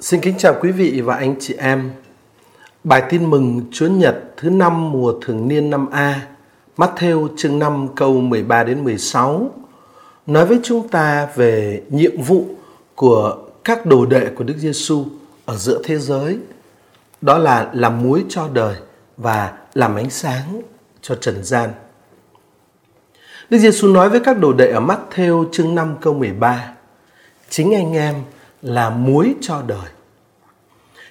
Xin 0.00 0.20
kính 0.20 0.38
chào 0.38 0.56
quý 0.60 0.70
vị 0.70 1.00
và 1.00 1.16
anh 1.16 1.34
chị 1.40 1.54
em. 1.58 1.90
Bài 2.84 3.02
tin 3.10 3.30
mừng 3.30 3.62
Chúa 3.72 3.86
Nhật 3.86 4.16
thứ 4.36 4.50
năm 4.50 4.92
mùa 4.92 5.14
thường 5.22 5.48
niên 5.48 5.70
năm 5.70 5.90
A, 5.90 6.26
Matthew 6.76 7.28
chương 7.36 7.58
5 7.58 7.88
câu 7.96 8.20
13 8.20 8.64
đến 8.64 8.84
16 8.84 9.50
nói 10.26 10.46
với 10.46 10.60
chúng 10.62 10.88
ta 10.88 11.28
về 11.34 11.82
nhiệm 11.90 12.22
vụ 12.22 12.46
của 12.94 13.36
các 13.64 13.86
đồ 13.86 14.06
đệ 14.06 14.30
của 14.34 14.44
Đức 14.44 14.54
Giêsu 14.58 15.04
ở 15.46 15.56
giữa 15.56 15.80
thế 15.84 15.98
giới. 15.98 16.38
Đó 17.20 17.38
là 17.38 17.70
làm 17.72 18.02
muối 18.02 18.24
cho 18.28 18.48
đời 18.52 18.76
và 19.16 19.52
làm 19.74 19.94
ánh 19.94 20.10
sáng 20.10 20.62
cho 21.02 21.14
trần 21.14 21.44
gian. 21.44 21.70
Đức 23.50 23.58
Giêsu 23.58 23.88
nói 23.88 24.10
với 24.10 24.20
các 24.20 24.38
đồ 24.38 24.52
đệ 24.52 24.70
ở 24.70 24.80
Matthew 24.80 25.44
chương 25.52 25.74
5 25.74 25.94
câu 26.00 26.14
13: 26.14 26.74
Chính 27.48 27.74
anh 27.74 27.92
em 27.92 28.14
là 28.62 28.90
muối 28.90 29.34
cho 29.40 29.62
đời. 29.66 29.88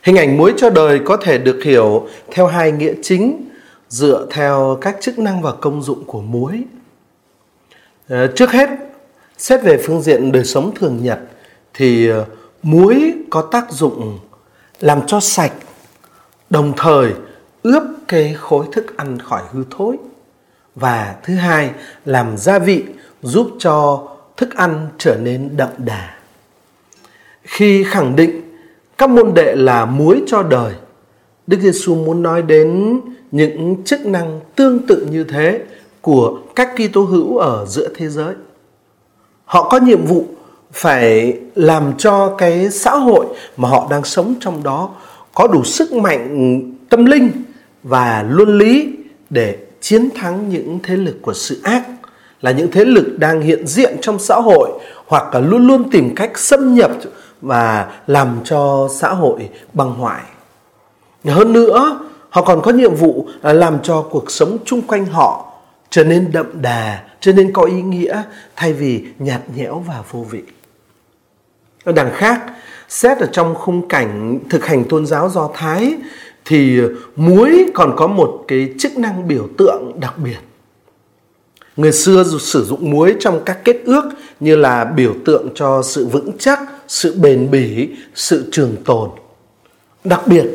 Hình 0.03 0.15
ảnh 0.15 0.37
muối 0.37 0.53
cho 0.57 0.69
đời 0.69 0.99
có 1.05 1.17
thể 1.17 1.37
được 1.37 1.59
hiểu 1.63 2.07
theo 2.31 2.47
hai 2.47 2.71
nghĩa 2.71 2.93
chính 3.01 3.49
dựa 3.89 4.27
theo 4.31 4.77
các 4.81 4.97
chức 5.01 5.19
năng 5.19 5.41
và 5.41 5.51
công 5.51 5.81
dụng 5.81 6.03
của 6.05 6.21
muối. 6.21 6.63
Ờ, 8.09 8.27
trước 8.27 8.51
hết, 8.51 8.69
xét 9.37 9.63
về 9.63 9.77
phương 9.85 10.01
diện 10.01 10.31
đời 10.31 10.43
sống 10.43 10.71
thường 10.75 11.03
nhật 11.03 11.19
thì 11.73 12.09
ờ, 12.09 12.25
muối 12.63 13.13
có 13.29 13.41
tác 13.41 13.71
dụng 13.71 14.19
làm 14.79 15.07
cho 15.07 15.19
sạch, 15.19 15.53
đồng 16.49 16.73
thời 16.77 17.13
ướp 17.63 17.83
cái 18.07 18.35
khối 18.39 18.65
thức 18.71 18.97
ăn 18.97 19.19
khỏi 19.19 19.41
hư 19.51 19.63
thối. 19.69 19.97
Và 20.75 21.15
thứ 21.23 21.35
hai, 21.35 21.71
làm 22.05 22.37
gia 22.37 22.59
vị 22.59 22.83
giúp 23.21 23.51
cho 23.59 24.07
thức 24.37 24.55
ăn 24.55 24.87
trở 24.97 25.17
nên 25.21 25.57
đậm 25.57 25.69
đà. 25.77 26.16
Khi 27.47 27.83
khẳng 27.83 28.15
định 28.15 28.41
các 28.97 29.09
môn 29.09 29.33
đệ 29.33 29.55
là 29.55 29.85
muối 29.85 30.21
cho 30.27 30.43
đời, 30.43 30.73
Đức 31.47 31.57
Giêsu 31.61 31.95
muốn 31.95 32.23
nói 32.23 32.41
đến 32.41 32.99
những 33.31 33.75
chức 33.85 34.05
năng 34.05 34.39
tương 34.55 34.79
tự 34.87 35.07
như 35.11 35.23
thế 35.23 35.61
của 36.01 36.39
các 36.55 36.69
Kitô 36.75 37.01
hữu 37.01 37.37
ở 37.37 37.65
giữa 37.65 37.87
thế 37.95 38.07
giới. 38.09 38.35
Họ 39.45 39.69
có 39.69 39.79
nhiệm 39.79 40.05
vụ 40.05 40.25
phải 40.71 41.37
làm 41.55 41.93
cho 41.97 42.35
cái 42.37 42.69
xã 42.69 42.95
hội 42.95 43.25
mà 43.57 43.69
họ 43.69 43.87
đang 43.89 44.03
sống 44.03 44.35
trong 44.39 44.63
đó 44.63 44.89
có 45.35 45.47
đủ 45.47 45.63
sức 45.63 45.93
mạnh 45.93 46.61
tâm 46.89 47.05
linh 47.05 47.31
và 47.83 48.25
luân 48.29 48.57
lý 48.57 48.89
để 49.29 49.57
chiến 49.81 50.09
thắng 50.15 50.49
những 50.49 50.79
thế 50.83 50.95
lực 50.95 51.15
của 51.21 51.33
sự 51.33 51.59
ác 51.63 51.83
là 52.41 52.51
những 52.51 52.71
thế 52.71 52.85
lực 52.85 53.19
đang 53.19 53.41
hiện 53.41 53.67
diện 53.67 53.97
trong 54.01 54.19
xã 54.19 54.35
hội 54.35 54.69
hoặc 55.05 55.33
là 55.33 55.39
luôn 55.39 55.67
luôn 55.67 55.89
tìm 55.89 56.15
cách 56.15 56.37
xâm 56.37 56.75
nhập 56.75 56.91
và 57.41 57.93
làm 58.07 58.39
cho 58.43 58.89
xã 58.91 59.13
hội 59.13 59.49
băng 59.73 59.91
hoại. 59.91 60.23
Hơn 61.25 61.53
nữa, 61.53 61.99
họ 62.29 62.41
còn 62.41 62.61
có 62.61 62.71
nhiệm 62.71 62.95
vụ 62.95 63.27
là 63.41 63.53
làm 63.53 63.77
cho 63.83 64.01
cuộc 64.01 64.31
sống 64.31 64.57
chung 64.65 64.81
quanh 64.81 65.05
họ 65.05 65.53
trở 65.89 66.03
nên 66.03 66.31
đậm 66.31 66.61
đà, 66.61 67.03
trở 67.19 67.33
nên 67.33 67.53
có 67.53 67.63
ý 67.63 67.81
nghĩa 67.81 68.21
thay 68.55 68.73
vì 68.73 69.05
nhạt 69.19 69.41
nhẽo 69.55 69.83
và 69.87 70.03
vô 70.11 70.25
vị. 70.29 70.41
Ở 71.83 71.91
đằng 71.91 72.11
khác, 72.13 72.41
xét 72.89 73.17
ở 73.17 73.29
trong 73.31 73.55
khung 73.55 73.87
cảnh 73.87 74.39
thực 74.49 74.65
hành 74.65 74.85
tôn 74.89 75.05
giáo 75.05 75.29
Do 75.29 75.49
Thái 75.53 75.93
thì 76.45 76.81
muối 77.15 77.65
còn 77.73 77.93
có 77.97 78.07
một 78.07 78.43
cái 78.47 78.73
chức 78.79 78.97
năng 78.97 79.27
biểu 79.27 79.47
tượng 79.57 79.99
đặc 79.99 80.17
biệt 80.17 80.37
Người 81.77 81.91
xưa 81.91 82.23
sử 82.39 82.63
dụng 82.63 82.91
muối 82.91 83.15
trong 83.19 83.41
các 83.45 83.57
kết 83.63 83.81
ước 83.85 84.03
như 84.39 84.55
là 84.55 84.85
biểu 84.85 85.13
tượng 85.25 85.49
cho 85.55 85.81
sự 85.83 86.07
vững 86.07 86.37
chắc, 86.39 86.59
sự 86.87 87.15
bền 87.21 87.51
bỉ, 87.51 87.89
sự 88.15 88.49
trường 88.51 88.75
tồn. 88.85 89.09
Đặc 90.03 90.27
biệt, 90.27 90.45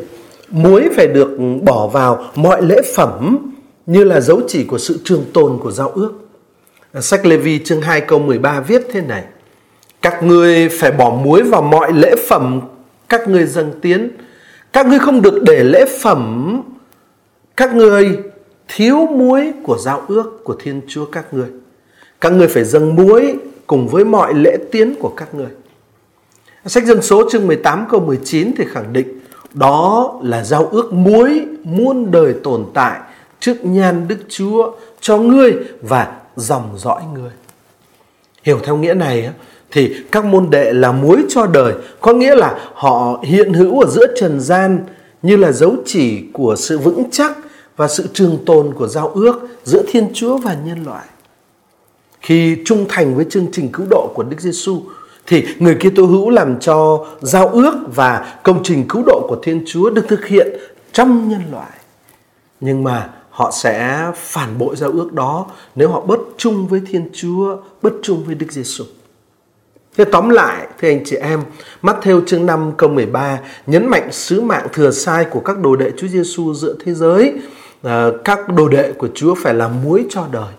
muối 0.49 0.89
phải 0.95 1.07
được 1.07 1.37
bỏ 1.63 1.87
vào 1.87 2.31
mọi 2.35 2.61
lễ 2.61 2.81
phẩm 2.95 3.37
như 3.85 4.03
là 4.03 4.19
dấu 4.19 4.41
chỉ 4.47 4.63
của 4.63 4.77
sự 4.77 4.99
trường 5.03 5.25
tồn 5.33 5.59
của 5.63 5.71
giao 5.71 5.89
ước. 5.89 6.13
Sách 7.01 7.25
Lê 7.25 7.37
Vi 7.37 7.59
chương 7.59 7.81
2 7.81 8.01
câu 8.01 8.19
13 8.19 8.59
viết 8.59 8.81
thế 8.91 9.01
này. 9.01 9.23
Các 10.01 10.23
ngươi 10.23 10.69
phải 10.69 10.91
bỏ 10.91 11.09
muối 11.09 11.43
vào 11.43 11.61
mọi 11.61 11.93
lễ 11.93 12.15
phẩm 12.27 12.61
các 13.09 13.29
ngươi 13.29 13.45
dâng 13.45 13.71
tiến. 13.81 14.11
Các 14.73 14.87
ngươi 14.87 14.99
không 14.99 15.21
được 15.21 15.43
để 15.43 15.63
lễ 15.63 15.85
phẩm 16.01 16.61
các 17.57 17.75
ngươi 17.75 18.17
thiếu 18.67 19.05
muối 19.05 19.53
của 19.63 19.77
giao 19.77 20.03
ước 20.07 20.43
của 20.43 20.55
Thiên 20.59 20.81
Chúa 20.87 21.05
các 21.05 21.33
ngươi. 21.33 21.47
Các 22.21 22.33
ngươi 22.33 22.47
phải 22.47 22.63
dâng 22.63 22.95
muối 22.95 23.35
cùng 23.67 23.87
với 23.87 24.05
mọi 24.05 24.33
lễ 24.33 24.57
tiến 24.71 24.95
của 24.99 25.13
các 25.17 25.35
ngươi. 25.35 25.49
Sách 26.65 26.85
dân 26.85 27.01
số 27.01 27.29
chương 27.29 27.47
18 27.47 27.85
câu 27.89 27.99
19 27.99 28.51
thì 28.57 28.65
khẳng 28.67 28.93
định 28.93 29.19
đó 29.53 30.13
là 30.23 30.43
giao 30.43 30.67
ước 30.71 30.93
muối 30.93 31.45
muôn 31.63 32.11
đời 32.11 32.33
tồn 32.43 32.65
tại 32.73 32.99
trước 33.39 33.65
nhan 33.65 34.07
Đức 34.07 34.17
Chúa 34.29 34.71
cho 35.01 35.17
ngươi 35.17 35.53
và 35.81 36.15
dòng 36.35 36.69
dõi 36.77 37.01
ngươi. 37.13 37.31
Hiểu 38.43 38.59
theo 38.63 38.77
nghĩa 38.77 38.93
này 38.93 39.29
thì 39.71 39.95
các 40.11 40.25
môn 40.25 40.49
đệ 40.49 40.73
là 40.73 40.91
muối 40.91 41.25
cho 41.29 41.45
đời, 41.45 41.73
có 42.01 42.13
nghĩa 42.13 42.35
là 42.35 42.69
họ 42.73 43.19
hiện 43.23 43.53
hữu 43.53 43.79
ở 43.79 43.89
giữa 43.89 44.05
trần 44.19 44.39
gian 44.39 44.79
như 45.21 45.37
là 45.37 45.51
dấu 45.51 45.75
chỉ 45.85 46.23
của 46.33 46.55
sự 46.55 46.77
vững 46.77 47.03
chắc 47.11 47.37
và 47.77 47.87
sự 47.87 48.07
trường 48.13 48.37
tồn 48.45 48.73
của 48.73 48.87
giao 48.87 49.07
ước 49.07 49.47
giữa 49.63 49.83
Thiên 49.87 50.07
Chúa 50.13 50.37
và 50.37 50.57
nhân 50.65 50.83
loại. 50.85 51.05
Khi 52.21 52.57
trung 52.65 52.85
thành 52.89 53.15
với 53.15 53.25
chương 53.29 53.47
trình 53.51 53.69
cứu 53.71 53.85
độ 53.89 54.11
của 54.15 54.23
Đức 54.23 54.39
Giêsu 54.39 54.81
thì 55.27 55.45
người 55.59 55.75
Kitô 55.75 56.05
hữu 56.05 56.29
làm 56.29 56.59
cho 56.59 57.05
giao 57.21 57.47
ước 57.47 57.73
và 57.95 58.39
công 58.43 58.63
trình 58.63 58.85
cứu 58.89 59.03
độ 59.05 59.25
của 59.29 59.37
Thiên 59.43 59.63
Chúa 59.67 59.89
được 59.89 60.05
thực 60.07 60.25
hiện 60.25 60.47
trong 60.93 61.29
nhân 61.29 61.41
loại. 61.51 61.71
Nhưng 62.59 62.83
mà 62.83 63.09
họ 63.29 63.51
sẽ 63.53 64.07
phản 64.15 64.57
bội 64.57 64.75
giao 64.75 64.91
ước 64.91 65.13
đó 65.13 65.45
nếu 65.75 65.89
họ 65.89 66.01
bất 66.01 66.19
chung 66.37 66.67
với 66.67 66.81
Thiên 66.87 67.09
Chúa, 67.13 67.57
bất 67.81 67.93
chung 68.01 68.23
với 68.23 68.35
Đức 68.35 68.51
Giêsu. 68.51 68.83
Thế 69.97 70.05
tóm 70.05 70.29
lại, 70.29 70.67
thưa 70.81 70.87
anh 70.87 71.05
chị 71.05 71.15
em, 71.15 71.43
Matthew 71.81 72.25
chương 72.25 72.45
5 72.45 72.71
câu 72.77 72.89
13 72.89 73.39
nhấn 73.67 73.87
mạnh 73.87 74.11
sứ 74.11 74.41
mạng 74.41 74.67
thừa 74.73 74.91
sai 74.91 75.25
của 75.25 75.39
các 75.39 75.59
đồ 75.59 75.75
đệ 75.75 75.91
Chúa 75.97 76.07
Giêsu 76.07 76.53
giữa 76.53 76.75
thế 76.85 76.93
giới 76.93 77.33
ờ, 77.81 78.17
các 78.23 78.39
đồ 78.55 78.67
đệ 78.67 78.91
của 78.91 79.07
Chúa 79.15 79.35
phải 79.35 79.53
là 79.53 79.67
muối 79.67 80.05
cho 80.09 80.25
đời 80.31 80.53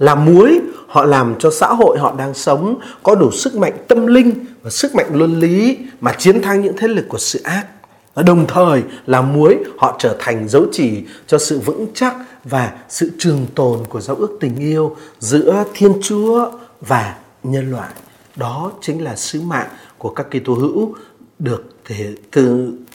là 0.00 0.14
muối, 0.14 0.60
họ 0.86 1.04
làm 1.04 1.34
cho 1.38 1.50
xã 1.50 1.66
hội 1.66 1.98
họ 1.98 2.14
đang 2.18 2.34
sống 2.34 2.78
có 3.02 3.14
đủ 3.14 3.30
sức 3.30 3.56
mạnh 3.56 3.72
tâm 3.88 4.06
linh 4.06 4.46
và 4.62 4.70
sức 4.70 4.94
mạnh 4.94 5.06
luân 5.12 5.40
lý 5.40 5.78
mà 6.00 6.12
chiến 6.18 6.42
thắng 6.42 6.62
những 6.62 6.76
thế 6.76 6.88
lực 6.88 7.04
của 7.08 7.18
sự 7.18 7.40
ác. 7.42 7.66
Và 8.14 8.22
đồng 8.22 8.46
thời 8.46 8.82
là 9.06 9.20
muối 9.20 9.58
họ 9.78 9.96
trở 9.98 10.16
thành 10.18 10.48
dấu 10.48 10.66
chỉ 10.72 11.04
cho 11.26 11.38
sự 11.38 11.60
vững 11.60 11.86
chắc 11.94 12.16
và 12.44 12.72
sự 12.88 13.10
trường 13.18 13.46
tồn 13.54 13.78
của 13.88 14.00
giao 14.00 14.16
ước 14.16 14.36
tình 14.40 14.56
yêu 14.56 14.96
giữa 15.18 15.64
Thiên 15.74 15.92
Chúa 16.02 16.50
và 16.80 17.16
nhân 17.42 17.70
loại. 17.70 17.90
Đó 18.36 18.72
chính 18.80 19.04
là 19.04 19.16
sứ 19.16 19.40
mạng 19.40 19.68
của 19.98 20.10
các 20.10 20.26
Kitô 20.30 20.54
hữu 20.54 20.94
được 21.38 21.64
thể, 21.84 22.14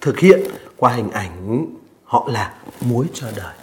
thực 0.01 0.19
hiện 0.19 0.39
qua 0.77 0.93
hình 0.93 1.11
ảnh 1.11 1.66
họ 2.03 2.27
là 2.31 2.53
muối 2.81 3.05
cho 3.13 3.27
đời 3.35 3.53